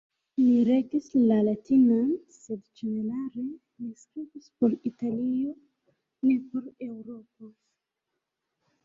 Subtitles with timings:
[0.41, 2.07] Li regis la latinan,
[2.37, 5.53] sed ĝenerale li skribis por Italio,
[6.31, 7.53] ne por Eŭropo.